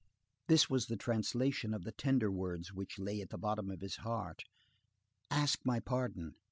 This 0.47 0.67
was 0.67 0.87
the 0.87 0.95
translation 0.97 1.75
of 1.75 1.83
the 1.83 1.91
tender 1.91 2.31
words 2.31 2.73
which 2.73 2.97
lay 2.97 3.21
at 3.21 3.29
the 3.29 3.37
bottom 3.37 3.69
of 3.69 3.81
his 3.81 3.97
heart:— 3.97 4.45
"Ask 5.29 5.59
my 5.63 5.79
pardon! 5.79 6.33